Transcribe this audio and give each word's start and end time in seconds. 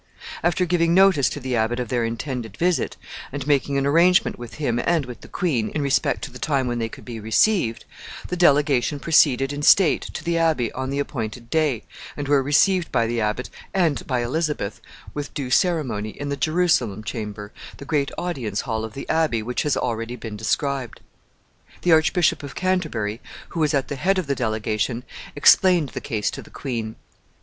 After 0.41 0.65
giving 0.65 0.95
notice 0.95 1.29
to 1.29 1.39
the 1.39 1.55
abbot 1.55 1.79
of 1.79 1.89
their 1.89 2.03
intended 2.05 2.57
visit, 2.57 2.97
and 3.31 3.45
making 3.45 3.77
an 3.77 3.85
arrangement 3.85 4.35
with 4.39 4.55
him 4.55 4.81
and 4.83 5.05
with 5.05 5.21
the 5.21 5.27
queen 5.27 5.69
in 5.69 5.83
respect 5.83 6.23
to 6.23 6.31
the 6.31 6.39
time 6.39 6.65
when 6.65 6.79
they 6.79 6.89
could 6.89 7.05
be 7.05 7.19
received, 7.19 7.85
the 8.27 8.35
delegation 8.35 8.99
proceeded 8.99 9.53
in 9.53 9.61
state 9.61 10.01
to 10.13 10.23
the 10.23 10.39
Abbey 10.39 10.71
on 10.71 10.89
the 10.89 10.97
appointed 10.97 11.51
day, 11.51 11.83
and 12.17 12.27
were 12.27 12.41
received 12.41 12.91
by 12.91 13.05
the 13.05 13.21
abbot 13.21 13.51
and 13.75 14.07
by 14.07 14.23
Elizabeth 14.23 14.81
with 15.13 15.35
due 15.35 15.51
ceremony 15.51 16.09
in 16.09 16.29
the 16.29 16.35
Jerusalem 16.35 17.03
chamber, 17.03 17.53
the 17.77 17.85
great 17.85 18.09
audience 18.17 18.61
hall 18.61 18.83
of 18.83 18.93
the 18.93 19.07
Abbey, 19.07 19.43
which 19.43 19.61
has 19.61 19.77
already 19.77 20.15
been 20.15 20.35
described. 20.35 21.01
The 21.83 21.91
Archbishop 21.91 22.41
of 22.41 22.55
Canterbury, 22.55 23.21
who 23.49 23.59
was 23.59 23.75
at 23.75 23.87
the 23.87 23.97
head 23.97 24.17
of 24.17 24.25
the 24.25 24.33
delegation, 24.33 25.03
explained 25.35 25.89
the 25.89 26.01
case 26.01 26.31
to 26.31 26.41
the 26.41 26.49
queen. 26.49 26.95